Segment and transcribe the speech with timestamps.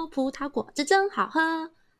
[0.00, 1.40] 哦，葡萄果汁真好喝，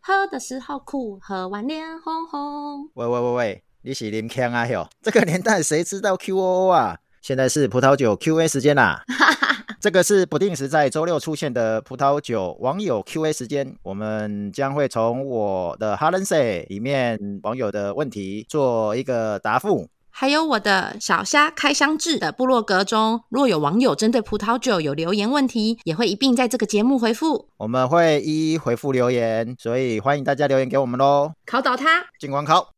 [0.01, 2.89] 喝的时候苦，喝完脸红红。
[2.95, 4.67] 喂喂喂喂，你是林腔啊？
[4.67, 6.97] 哟，这个年代谁知道 QOO 啊？
[7.21, 9.05] 现在是葡萄酒 Q&A 时间啦！
[9.79, 31.33] 这个是不定时在周六出现的葡萄酒网友 Q&A 时间，我们将会从我的哈伦 say 里面网友的问题做一个答复，还有我的小虾开箱制的部落格中，若有网友针对葡萄酒有留言问题，也会一并在这个节目回复，我们会一一回复留言，所以欢迎大家留言给我们喽！
[31.47, 32.73] 考倒他，进广考。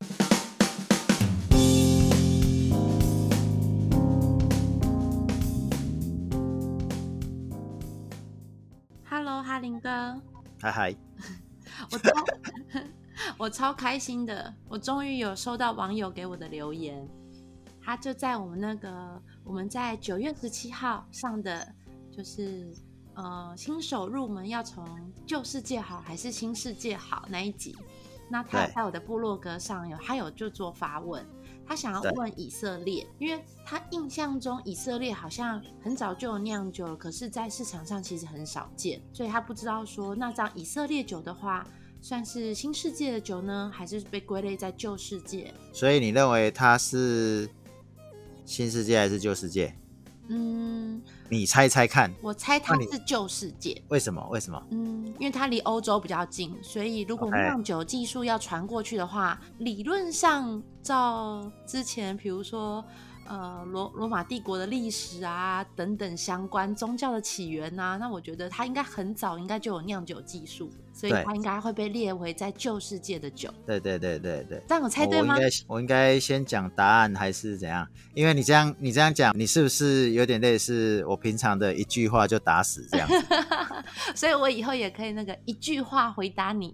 [9.60, 9.88] 林哥，
[10.60, 10.96] 嗨嗨，
[11.92, 12.10] 我超
[13.38, 17.08] 我超开心的，我终于有收到网友给我的留言，
[17.84, 21.66] 他就在我们那个我们在九月十七号上的，
[22.10, 22.72] 就是
[23.14, 24.86] 呃新手入门要从
[25.26, 27.76] 旧世界好还是新世界好那一集，
[28.28, 31.24] 那他在我的部落格上有他有就做发问。
[31.64, 41.64] 他想要问以色列，因为他印象中以色列好像很早就有酿酒了，可是，在市场上其实很少见，所以他不知道说，那这样以色列酒的话，
[42.00, 45.54] 算是新世界的酒呢，还是被归类在旧世界？
[45.72, 47.48] 所以你认为它是
[48.52, 49.74] 新世界还是旧世界？
[50.28, 51.00] 嗯，
[51.30, 52.12] 你猜猜看。
[52.20, 53.82] 我猜它是旧世界。
[53.88, 54.22] 为什么？
[54.30, 54.62] 为什么？
[54.70, 62.84] 嗯，因为它离欧洲比较近，所以如果酿酒技术要传过去的话.理论上照之前，比如说。
[63.26, 73.52] 呃，罗罗马帝国的历史啊，等等相关宗教的起源啊，那我觉得它应该很早应该就有酿酒技术，所以它应该会被列为在旧世界的酒。
[73.66, 75.34] 对对对对对，这样我猜对吗？
[75.34, 77.86] 我应该我应该先讲答案还是怎样？
[78.14, 83.08] 因为你这样你这样讲，你是不是有点类似我平常的一句话就打死这样？
[84.14, 86.72] 所以我以后也可以那个一句话回答你。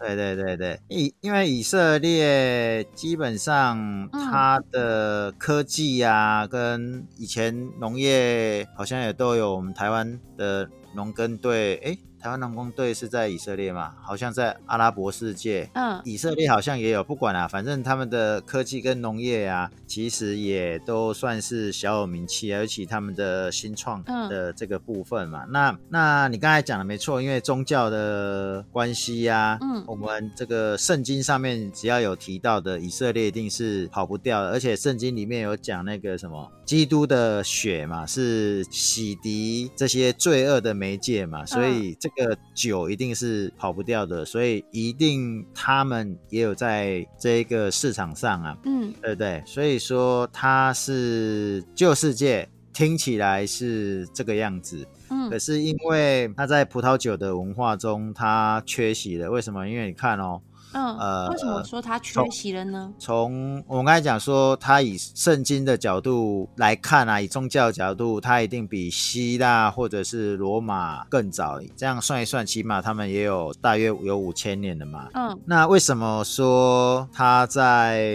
[0.00, 12.09] 对对对对，以因为以色列基本上它的科技啊，跟以前农业好像也都有我们台湾的农耕队，哎。
[12.20, 13.94] 台湾农工队是在以色列嘛？
[14.02, 15.70] 好像在阿拉伯世界。
[15.72, 25.44] 嗯，以色列好像也有，不管啊，反正他们的科技跟农业啊，其实也都算是小有名气，尤其他们的新创的这个部分嘛。
[25.46, 34.50] 嗯、那那你刚才讲的没错，因为宗教的关系呀、啊，嗯，我们这个圣经上面只要有提到的以色列，一定是跑不掉的。
[34.50, 42.09] 而且圣经里面有讲那个什么，基督的血嘛，是洗涤这些罪恶的媒介嘛，所以这。
[42.16, 49.42] 这个酒一定是跑不掉的，所以一定他们也有在这个市场上啊，嗯，对不对？
[49.46, 59.30] 所以说它是旧世界，听起来是这个样子，嗯，可是因为它在葡萄酒的文化中，它缺席了。
[59.30, 59.68] 为什么？
[59.68, 60.40] 因为你看哦。
[60.72, 62.92] 嗯，呃，为什么说他缺席了呢？
[62.98, 71.58] 从我们刚才讲说，他以圣经的角度来看啊，以宗教的角度，他一定比希腊或者是罗马更早。
[71.76, 75.08] 这样算一算，起码他们也有大约有五千年了嘛。
[75.14, 78.14] 嗯，那为什么说他在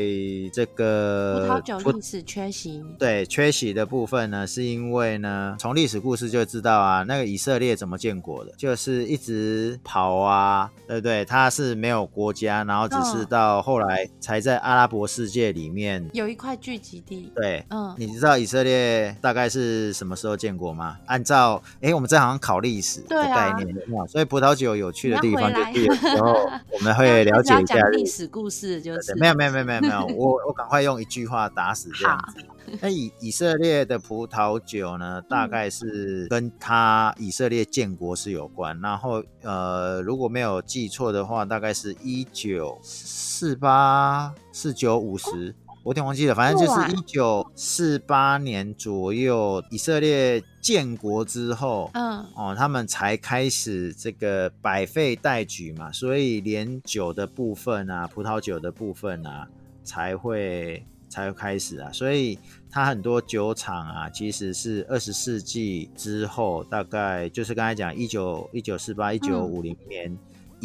[0.53, 2.81] 这个葡萄酒历史缺席？
[2.97, 11.25] 对，缺席的部分呢，是因为呢，从历史故事就知道啊，那个以色列怎么建国的，就是一直跑啊，对不对？
[11.25, 12.44] 他是没有国家。
[12.45, 17.31] 然后只是到后来才在阿拉伯世界里面、嗯、有一块聚集地。
[17.35, 20.97] 对，嗯，你知道以色列大概是什么时候建国吗？
[21.05, 26.33] 按照，哎，我们这好像考历史的概念，啊、所以葡萄酒有趣的地方就是有时候
[26.71, 32.43] 我们 会了解一下历史故事，就是没有没有没有没有没有，我我赶快用一句话打死这样子。
[32.81, 38.79] 那以以色列的葡萄酒呢，大概是跟他以色列建国是有关。
[38.81, 46.33] 然后呃，如果没有记错的话，大概是一九四八、四九、五十，我有点忘记了。
[46.33, 59.47] 反正就是一九四八年左右，以色列建国之后，嗯，哦，他们才开始这个百废待举嘛，所以连酒的部分啊，葡萄酒的部分啊，
[59.83, 60.85] 才会。
[61.15, 62.37] 才会开始啊，所以
[62.69, 70.17] 它很多酒厂啊，其实是二十世纪之后，大概就是刚才讲一九一九四八一九五零年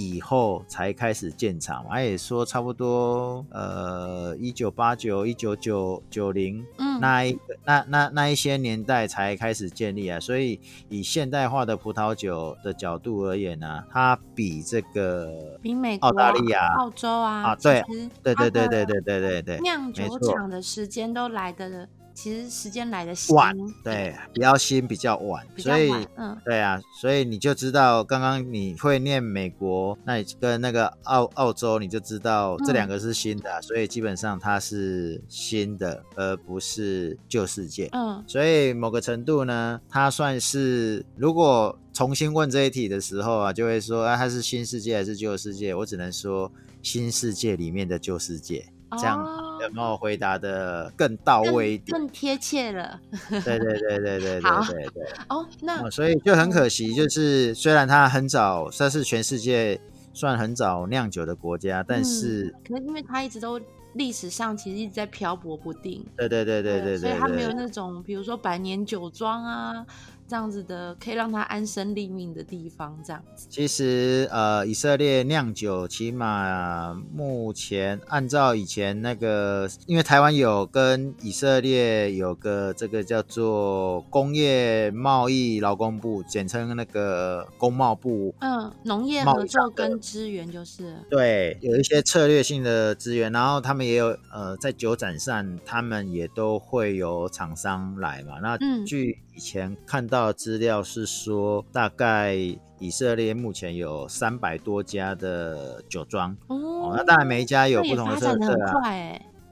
[0.09, 1.85] 以后才开始建厂。
[1.89, 6.65] 他也说差不多呃一九八九一九九九零。
[7.01, 10.61] 那一那那那一些年代才开始建立啊，所以
[10.91, 17.83] 以现代化的葡萄酒的角度而言呢、啊，它比这个比美国、澳大利亚、澳洲啊，啊，对，
[18.23, 37.89] 对对对对对对对对，酿酒厂的时间都来得其实时间来的晚，对，比较新，比较晚，所以，嗯，对啊，所以你就知道，刚刚你会念美国，那你跟那个澳澳洲，你就知道这两个是新的，嗯，所以基本上它是新的，而不是旧世界。
[37.93, 45.75] 嗯，所以某个程度呢，它算是，如果重新问这一题的时候啊，就会说啊，它是新世界还是旧世界？
[45.75, 46.51] 我只能说
[46.83, 48.67] 新世界里面的旧世界。
[48.99, 49.25] 这样
[49.61, 53.01] 有没有回答的更到位一点，更贴切了？
[53.29, 55.05] 对对对对对 对对对。
[55.29, 59.81] 哦，那、嗯、所以就很可惜，就是虽然它很早，算是全世界
[60.13, 63.61] 算很早酿酒的国家，但是、嗯、可能因为它一直都
[63.95, 66.05] 历史上其实一直在漂泊不定。
[66.17, 69.87] 对对对对对对，所以它没有那种比如说百年酒庄啊。
[70.31, 73.49] 这样子的可以让他安身立命的地方，这样子。
[73.51, 88.33] 其实，呃，以色列酿酒，起码目前按照以前那个，因为台湾有跟以色列有个这个叫做工业贸易劳工部，简称那个工贸部。
[88.39, 90.95] 嗯，农业合作跟资源就是。
[91.11, 98.39] 对，有一些策略性的资源，然后他们也有呃，在酒展上，他们也都会有厂商来嘛。
[98.41, 100.33] 那据以前看到。
[100.33, 102.35] 资料是说，大概
[102.79, 108.73] 以色列目前有三百多家的酒庄哦，那当然每一家有不同的特色啊。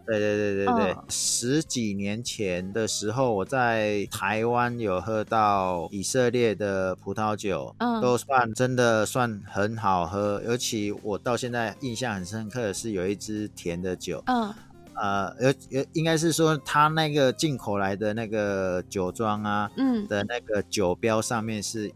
[0.07, 14.55] 对对对对对，哦，十几年前的时候，我在台湾有喝到以色列的葡萄酒，嗯，都算真的算很好喝，尤其我到现在印象很深刻的是有一支甜的酒，嗯。
[15.01, 21.93] 呃，有有应该是说，他那个进口来的那个酒庄啊，嗯，的那个酒标上面是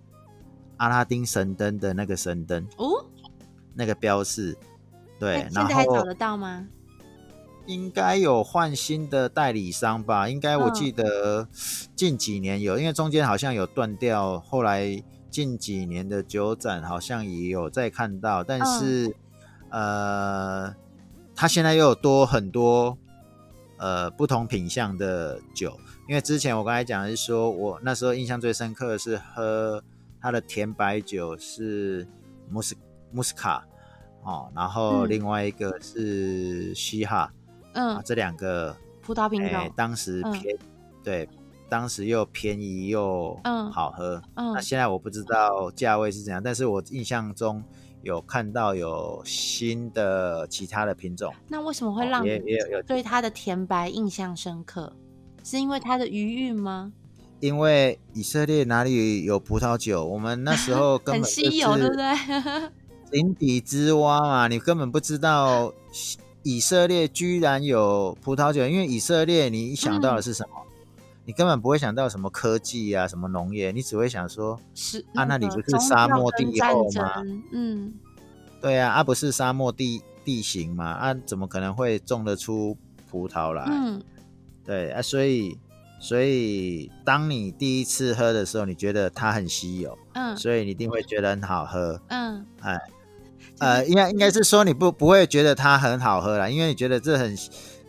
[0.76, 3.04] 阿拉丁神灯的那个神灯哦，
[3.74, 4.56] 那个标示，
[5.18, 6.68] 对，然后现在还找得到吗？
[7.66, 10.28] 应该有换新的代理商吧？
[10.28, 11.48] 应该我记得
[11.96, 19.12] 近几年有，因为中间好像有断掉，后来近几年的酒展好像也有再看到，但是
[19.70, 20.72] 呃。
[21.42, 22.96] 他现在又有多很多
[23.76, 25.76] 呃不同品相的酒，
[26.08, 29.82] 因为之前我刚才讲的是说，我那时候印象最深刻的是喝
[30.20, 32.06] 它的甜白酒是
[32.48, 32.76] 穆斯
[33.10, 33.66] 穆斯卡
[34.22, 37.32] 哦，然后另外一个是西哈，
[37.72, 40.58] 嗯，啊、这两个葡萄品种、欸，当时便、嗯、
[41.02, 41.28] 对，
[41.68, 43.36] 当时又便宜又
[43.72, 47.64] 好喝，嗯，那现在我不知道价位是怎样，但是我印象中。
[48.02, 52.40] 有看到有新的其他的品种，那为什么会让你
[52.86, 54.92] 对它的甜白印象深刻？
[55.44, 56.92] 是因为它的余韵吗？
[57.40, 60.04] 因为以色列哪里有葡萄酒？
[60.04, 62.70] 我们那时候 根本很稀有，对不对？
[63.10, 65.72] 井底之蛙嘛，你根本不知道
[66.44, 70.56] 以色列居然有葡萄酒，因为以色列你想到的是什么？
[70.56, 70.71] 嗯
[71.24, 77.22] 你根本不会想到什么科技啊，什么农业，你只会想说，是啊，那里不是沙漠地后吗？
[77.52, 77.94] 嗯，
[78.60, 82.76] 对啊，啊不是沙漠地地形嘛，啊怎么可能会种得出
[83.08, 83.64] 葡萄来？
[83.68, 84.02] 嗯，
[84.64, 85.56] 对啊，所以
[86.00, 92.80] 所以当你第一次喝的时候，你觉得它很稀有，嗯，所以你一定会觉得很好喝，嗯，哎，
[93.58, 97.36] 呃，应该应该是说你不不会觉得它很好喝啦，因为你觉得这很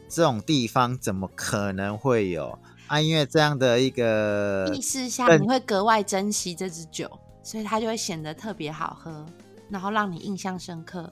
[0.07, 2.59] 这种地方怎么可能会有？
[2.87, 7.09] 啊，因为这样的一个意识下，你会格外珍惜这支酒，
[7.41, 9.25] 所以它就会显得特别好喝，
[9.69, 11.11] 然后让你印象深刻。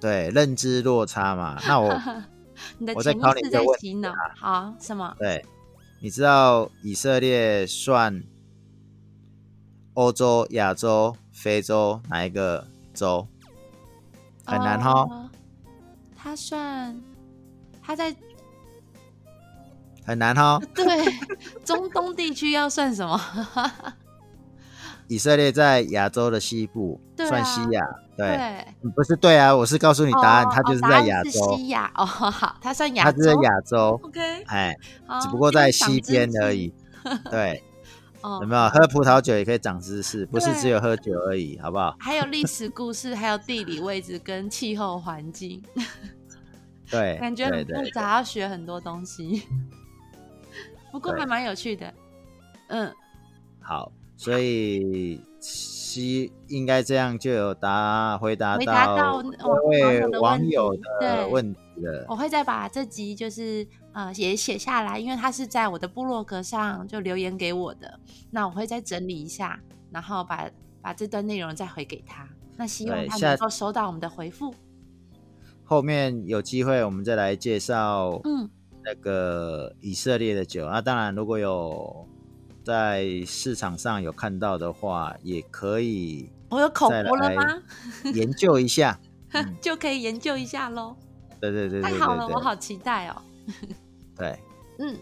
[0.00, 1.58] 对，认知落差嘛。
[1.66, 2.00] 那我，
[2.78, 4.12] 你的潜意识在洗脑。
[4.36, 5.12] 好，什么？
[5.18, 5.44] 对，
[6.00, 8.22] 你知道以色列算
[9.94, 13.26] 欧洲、亚洲、非洲哪一个州？
[14.44, 15.30] 很难哈、哦。
[16.16, 17.00] 它算，
[17.82, 18.14] 它在。
[20.08, 20.84] 很难哈， 对，
[21.66, 23.20] 中东地区要算什么？
[25.06, 27.86] 以色列在亚洲的西部，啊、算西亚，
[28.16, 34.74] 对，对，不是对啊，我是告诉你答案，它、哦、就是在亚洲，西亚哦，好，它算亚洲，它是在亚洲，OK，哎，
[35.20, 36.72] 只不过在西边而已，
[37.30, 37.62] 对，
[38.40, 41.94] 有没有喝葡萄酒也可以长知识，不是只有喝酒而已，好不好？
[42.00, 45.62] 还有历史故事，还有地理位置跟气候环境，
[46.90, 49.42] 对，感觉很复杂，要学很多东西。
[50.90, 51.94] 不过还蛮有趣的，
[52.68, 52.94] 嗯，
[53.60, 62.06] 好，所以西应该这样就有答回答到各位网友的问题了。
[62.08, 72.28] 我会再把这集就是呃也写下来，因为他是在我的部落格上就留言给我的，那我会再整理一下，然后把把这段内容再回给他。
[72.56, 74.54] 那希望他能够收到我们的回复。
[75.64, 78.50] 后面有机会我们再来介绍，嗯。
[78.88, 80.80] 那个以色列的酒啊。
[80.80, 82.06] 当然，如果有
[82.64, 86.30] 在市场上有看到的话，也可以。
[86.48, 87.62] 我有口福了吗？
[88.14, 88.98] 研究一下，
[89.60, 90.96] 就可以研究一下喽。
[91.38, 93.22] 对对对，对，太好了，我好期待哦。
[94.16, 94.38] 对，
[94.78, 94.96] 嗯。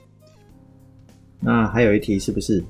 [1.39, 2.65] 那还有一题是不是？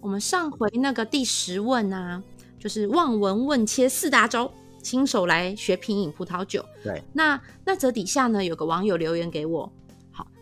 [0.00, 2.20] 我们上回那个第十问啊，
[2.58, 4.50] 就是望闻问切四大洲，
[4.82, 6.64] 新手来学品饮葡萄酒。
[6.82, 9.70] 对，那那则底下呢，有个网友留言给我。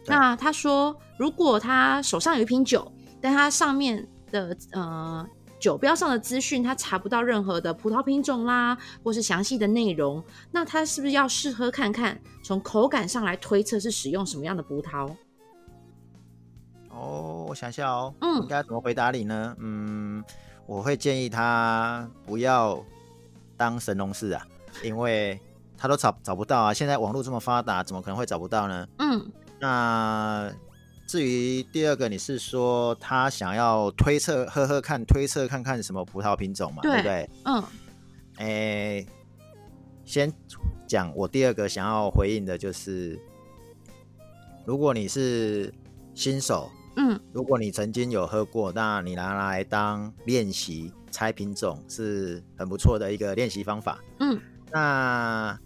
[0.06, 5.26] 好，那他说，如果他手上有一瓶酒，但他上面的呃
[5.58, 15.10] 酒标上的资讯他查不到任何的葡萄品种啦，或是详细的内容，那他是不是要试喝看看，从口感上来推测是使用什么样的葡萄？
[16.90, 19.56] 哦，我想一下哦，嗯，应该怎么回答你呢？
[19.58, 20.22] 嗯，
[20.66, 22.80] 我会建议他不要
[23.56, 24.46] 当神农氏啊，
[24.82, 25.40] 因为
[25.76, 26.72] 他都找找不到啊。
[26.72, 28.86] 现在网络这么发达，怎么可能会找不到呢？
[28.98, 29.32] 嗯，
[29.64, 30.52] 那
[31.06, 36.82] 至于第二个，你是说他想要推测喝喝看，推测看看什么葡萄品种嘛？
[36.82, 37.30] 对，对不对？
[37.44, 37.64] 嗯，
[38.36, 39.06] 诶，
[40.04, 40.30] 先
[40.86, 43.18] 讲我第二个想要回应的就是，
[44.66, 45.72] 如果你是
[46.14, 46.70] 新手。
[46.96, 53.98] 嗯，如果你曾经有喝过，那你拿来当练习猜品种是很不错的一个练习方法。
[54.20, 54.40] 嗯，
[54.70, 55.58] 那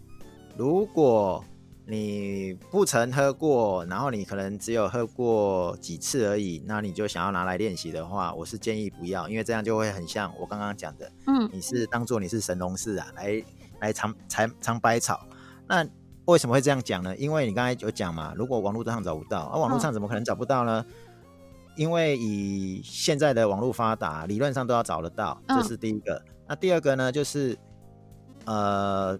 [0.57, 1.45] 如果
[1.91, 11.11] 你不曾喝过，然后你可能只有喝过几次而已，那你就想要拿来练习的话，我是建议不要，因为这样就会很像我刚刚讲的。
[11.27, 13.43] 嗯，你是当做你是神农氏啊，来
[13.81, 15.27] 来尝尝尝百草。
[15.67, 15.87] 那
[16.27, 17.17] 为什么会这样讲呢？
[17.17, 20.85] 因为你刚才有讲嘛，如果网络上找不到，而、啊、网络上怎么可能找不到呢？
[20.87, 20.95] 嗯
[21.79, 26.15] 因为以现在的网络发达，理论上都要找得到，这是第一个。
[26.15, 27.57] 嗯、那第二个呢，就是
[28.47, 29.17] 呃，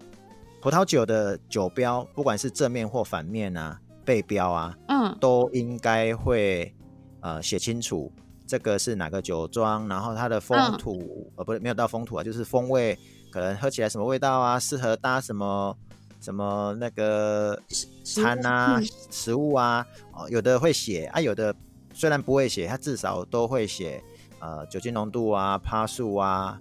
[0.61, 6.73] 葡萄酒的酒标，不管是正面或反面啊，背标啊，嗯，都应该会
[7.21, 8.11] 呃写清楚
[8.45, 12.97] 这个是哪个酒庄，然后它的风土，嗯、呃，不是没有到风土啊，就是风味，
[13.31, 15.75] 可能喝起来什么味道啊，适合搭什么
[16.19, 17.59] 什么那个
[18.03, 21.55] 餐啊，食物啊，哦，有的会写啊，有的。
[21.91, 24.01] 虽然不会写，它至少都会写，
[24.39, 26.57] 呃，酒精浓度啊，趴数啊，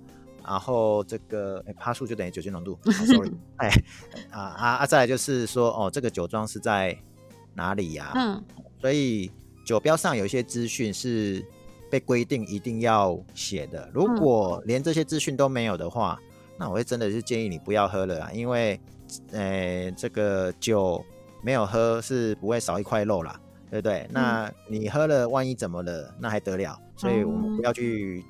[0.49, 2.79] 然后这个诶趴数就等于酒精浓度。
[2.87, 3.69] 哦、sorry，哎，
[4.31, 4.87] 啊啊啊！
[4.87, 6.97] 再来就是说，哦，这个酒庄是在
[7.55, 8.13] 哪里呀、啊？
[8.17, 8.45] 嗯，
[8.81, 9.31] 所以
[9.65, 11.45] 酒标上有一些资讯是
[11.91, 13.91] 被规定一定要写的。
[13.93, 16.19] 如果连这些资讯都没有的话，
[16.59, 18.81] 那我会真的是建议你不要喝了啊，因为，
[19.33, 21.05] 呃，这个酒
[21.43, 23.39] 没有喝是不会少一块肉啦。
[23.71, 24.09] 对不对？
[24.11, 26.15] 那你喝了，万一怎么了？
[26.19, 26.75] 那还得了？
[26.97, 28.25] 所以我们不要去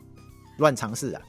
[0.58, 1.22] 乱尝试啊。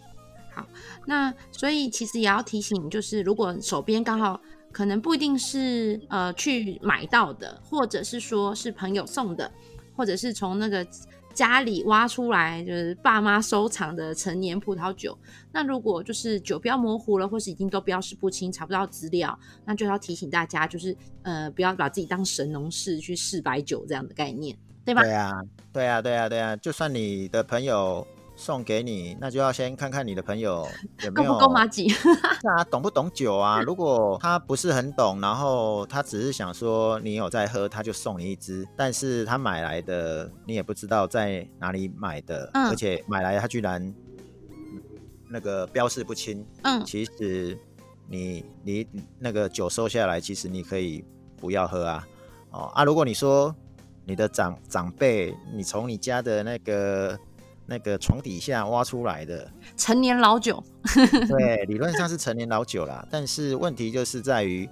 [1.05, 4.39] 那所以其实也要提醒，就是如果手边刚好
[4.71, 9.51] 可能不一定是呃去买到的，或者是说是朋友送的，
[9.95, 10.85] 或者是从那个。
[11.31, 15.17] 家里挖出来就是爸妈收藏的陈年葡萄酒，
[15.53, 25.01] 那如果就是酒标模糊了，或是已经都标识不清，查不到资料，那就要提醒大家，就是呃不要把自己当神农氏去试白酒这样的概念，对吧？
[25.01, 25.31] 对啊，
[25.71, 28.05] 对啊，对啊，对啊，就算你的朋友。
[28.39, 30.65] 送给你，那就要先看看你的朋友
[31.03, 31.91] 有没有够不够麻吉？
[32.47, 33.59] 啊，懂不懂酒啊？
[33.67, 38.65] 如果他不是很懂，然后他只是想说你有在喝，他就送你一支。
[38.77, 43.93] 但是他买来的你也不知道在哪里买的，嗯、而且买来他居然
[45.29, 46.45] 那个标示不清。
[46.63, 47.59] 嗯，其实
[48.07, 48.87] 你你
[49.19, 51.03] 那个酒收下来，其实你可以
[51.35, 52.07] 不要喝啊。
[52.51, 53.53] 哦啊，如果你说
[54.05, 57.19] 你的长长辈，你从你家的那个。
[57.69, 60.61] 那个床底下挖出来的陈年老酒，
[61.29, 63.07] 对，理论上是陈年老酒啦。
[63.11, 64.67] 但是问题就是在于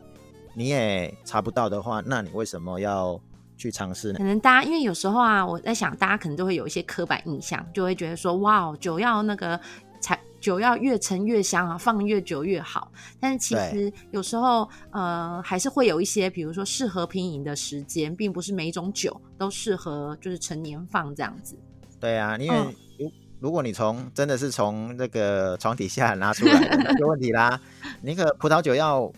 [0.56, 3.22] 你也查不到的话，那你为什么要
[3.56, 4.18] 去尝试呢？
[4.18, 9.60] 可能大家因为有时候啊，我在想，大家可能都会有一些刻板印象，就会觉得说，哇，酒要那个
[10.02, 12.92] 才酒要越陈越香啊，放越久越好。
[13.20, 21.56] 但是其实有时候呃，还是会有一些，比如说适合品饮的时间，并不是每一种酒都适合就是成年放这样子。
[22.00, 22.58] 对啊，因为。
[23.00, 27.60] 如如果你从真的是从那个床底下拿出来就问题啦。
[28.02, 29.12] 那个葡萄酒要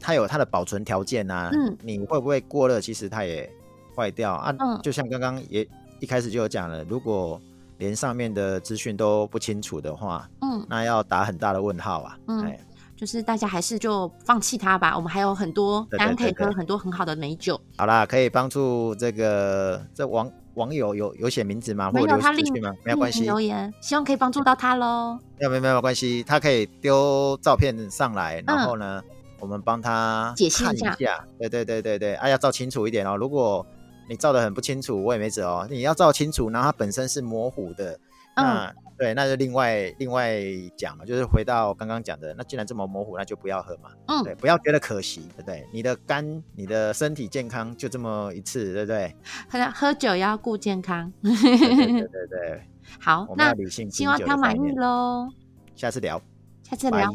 [0.00, 2.80] 它有它的保存条件啊，嗯，你会不会过热？
[2.80, 3.48] 其实它也
[3.94, 4.52] 坏掉啊。
[4.58, 5.64] 嗯，就像刚刚也
[6.00, 7.40] 一开始就有讲了，如果
[7.78, 12.18] 连上面的资讯都不清楚的话，嗯，那要打很大的问号啊。
[12.26, 12.58] 嗯，哎，
[13.02, 14.94] 就是大家还是就放弃它吧。
[14.94, 17.60] 我们还有很多，大家可以喝很多很好的美酒。
[17.76, 20.30] 好啦，可以帮助这个这网。
[20.54, 21.90] 网友有有写名字吗？
[21.90, 22.72] 或者留资讯吗？
[22.84, 25.18] 没有关系，留言，希望可以帮助到他喽。
[25.40, 30.72] 没有没有没有关系，他可以丢照片上来，然后呢，嗯、我们帮他看一下。
[30.72, 31.26] 解析一下。
[31.40, 33.16] 对对对对对，啊，要照清楚一点哦。
[33.16, 33.66] 如果
[34.08, 35.66] 你照的很不清楚，我也没辙哦。
[35.70, 37.98] 你要照清楚，然后它本身是模糊的，
[38.36, 40.40] 那、嗯、对，那就另外另外
[40.76, 43.90] 讲嘛，就是回到刚刚讲的，那既然这么模糊，那就不要喝嘛。
[44.06, 45.66] 嗯，对，不要觉得可惜，对不对？
[45.72, 49.12] 你的肝，你的身体健康就这么一次，对不对？
[49.50, 51.12] 喝喝酒要顾健康。
[51.20, 52.62] 对对对对 对。
[53.00, 55.28] 好，我们要理性，那希望他满意喽。
[55.74, 56.22] 下次聊，
[56.62, 57.12] 下次聊。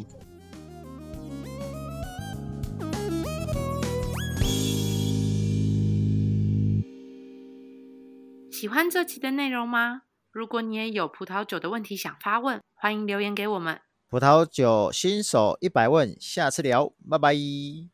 [8.52, 10.02] 喜欢这期的内容吗？
[10.38, 13.82] 如果你也有葡萄酒的问题想发问，欢迎留言给我们。
[14.08, 17.34] 葡萄酒新手一百问，下次聊，拜拜。